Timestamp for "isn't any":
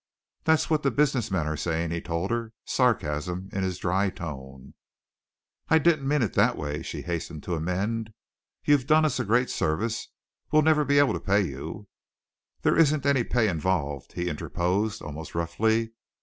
12.79-13.23